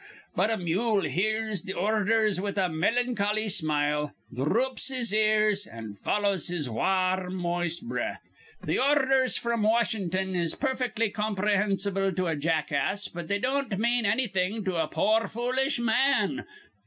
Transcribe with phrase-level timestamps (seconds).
[0.35, 6.47] But a mule hears th' ordhers with a melancholy smile, dhroops his ears, an' follows
[6.47, 8.23] his war rm, moist breath.
[8.65, 14.63] Th' ordhers fr'm Washin'ton is perfectly comprehinsible to a jackass, but they don't mane annything
[14.65, 16.47] to a poor, foolish man.